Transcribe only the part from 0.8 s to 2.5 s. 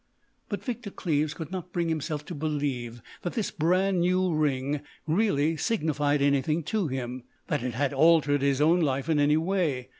Cleves could not bring himself to